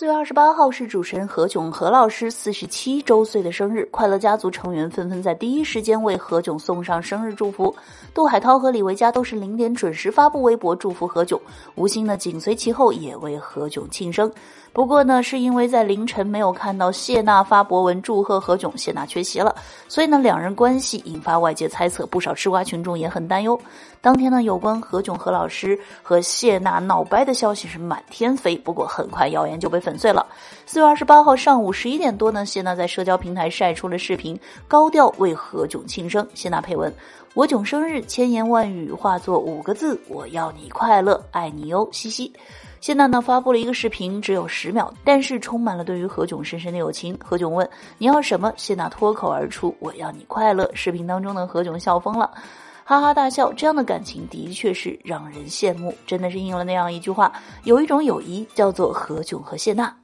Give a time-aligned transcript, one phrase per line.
[0.00, 7.76] 四月二十八号是主持人何炅何老师四十七周岁的生日，快乐家族成员纷纷在第一时间为何炅送上生日祝福。
[8.14, 11.38] 杜海涛和李维嘉都是零点准时发布微博祝福何炅，
[11.74, 14.32] 吴昕呢紧随其后也为何炅庆生。
[14.72, 19.54] 不过呢，是因为在凌晨没有看到谢娜发博文祝贺何炅，谢娜缺席了，
[19.86, 23.60] 所以呢两人关系引发外界猜测，不少吃瓜群众也很担忧。
[24.00, 30.24] 当天呢，有关何炅何老师和谢娜闹掰的消息是满天飞，不过很快谣言就被粉粉碎了。
[30.66, 36.24] 四月二十八号上午十一点多呢，谢娜在社交平台晒出了视频，高调为何炅庆生。
[36.32, 36.94] 谢娜配文
[37.34, 42.32] ：“我囧生日，千言万语化作五个字，我要你快乐，爱你哟，嘻嘻。”
[42.80, 47.18] 谢娜呢发布了一个视频，只有十秒，但是充满了对于何炅深深的友情。
[47.22, 47.68] 何炅问
[47.98, 52.30] ：“你要什么？”谢娜脱口而出：“我要你快乐。”视频当中呢，何炅笑疯了，
[52.90, 53.52] 哈哈大笑。
[53.52, 57.32] 这样的感情的确是让人羡慕，真的是应了那样一句话：
[57.62, 59.99] 有一种友谊叫做何炅和谢娜。